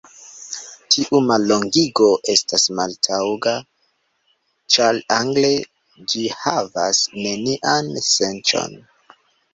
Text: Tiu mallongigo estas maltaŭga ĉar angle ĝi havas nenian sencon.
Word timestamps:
Tiu 0.93 1.17
mallongigo 1.31 2.07
estas 2.35 2.65
maltaŭga 2.79 3.53
ĉar 4.77 5.01
angle 5.19 5.53
ĝi 6.15 6.25
havas 6.41 7.07
nenian 7.27 7.93
sencon. 8.15 8.79